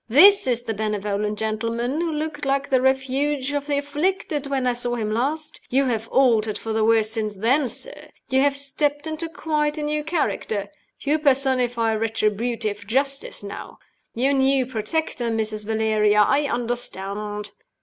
"This 0.09 0.47
is 0.47 0.63
the 0.63 0.73
benevolent 0.73 1.37
gentleman 1.37 2.01
who 2.01 2.11
looked 2.11 2.43
like 2.43 2.71
the 2.71 2.81
refuge 2.81 3.51
of 3.51 3.67
the 3.67 3.77
afflicted 3.77 4.47
when 4.47 4.65
I 4.65 4.73
saw 4.73 4.95
him 4.95 5.11
last. 5.13 5.61
You 5.69 5.85
have 5.85 6.07
altered 6.07 6.57
for 6.57 6.73
the 6.73 6.83
worse 6.83 7.11
since 7.11 7.35
then, 7.35 7.67
sir. 7.67 8.09
You 8.27 8.41
have 8.41 8.57
stepped 8.57 9.05
into 9.05 9.29
quite 9.29 9.77
a 9.77 9.83
new 9.83 10.03
character 10.03 10.69
you 11.01 11.19
personify 11.19 11.91
Retributive 11.91 12.87
Justice 12.87 13.43
now. 13.43 13.77
Your 14.15 14.33
new 14.33 14.65
protector, 14.65 15.29
Mrs. 15.29 15.67
Valeria 15.67 16.21
I 16.21 16.49
understand!" 16.49 17.51